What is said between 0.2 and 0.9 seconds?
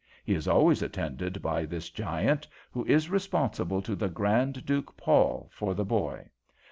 He is always